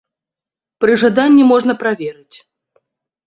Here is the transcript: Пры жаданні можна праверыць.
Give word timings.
Пры 0.85 0.95
жаданні 1.01 1.43
можна 1.51 1.73
праверыць. 1.83 2.37